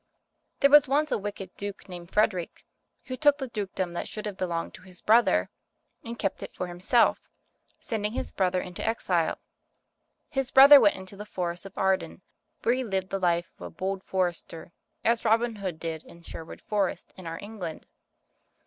THERE 0.61 0.71
was 0.71 0.87
once 0.87 1.11
a 1.11 1.17
wicked 1.19 1.55
Duke 1.57 1.87
named 1.87 2.09
Frederick, 2.09 2.65
who 3.05 3.15
took 3.15 3.37
the 3.37 3.47
dukedom 3.49 3.93
that 3.93 4.07
should 4.07 4.25
have 4.25 4.35
belonged 4.35 4.73
to 4.73 4.81
his 4.81 4.99
brother, 4.99 5.51
and 6.03 6.17
kept 6.17 6.41
it 6.41 6.55
for 6.55 6.65
himself, 6.65 7.19
sending 7.79 8.13
his 8.13 8.31
brother 8.31 8.59
into 8.59 8.83
exile. 8.83 9.37
His 10.27 10.49
brother 10.49 10.79
went 10.79 10.95
into 10.95 11.15
the 11.15 11.23
Forest 11.27 11.67
of 11.67 11.77
Arden, 11.77 12.23
where 12.63 12.73
he 12.73 12.83
lived 12.83 13.09
the 13.09 13.19
life 13.19 13.51
of 13.59 13.61
a 13.61 13.69
bold 13.69 14.03
for 14.03 14.27
ester, 14.27 14.71
as 15.05 15.23
Robin 15.23 15.57
Hood 15.57 15.79
did 15.79 16.03
ii 16.07 16.23
Sherwood 16.23 16.61
Forest 16.61 17.13
in 17.15 17.27
our 17.27 17.37
England. 17.39 17.85